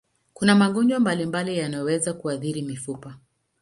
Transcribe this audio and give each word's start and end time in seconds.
Kuna 0.33 0.55
magonjwa 0.55 0.99
mbalimbali 0.99 1.57
yanayoweza 1.57 2.13
kuathiri 2.13 2.61
mifupa. 2.61 3.17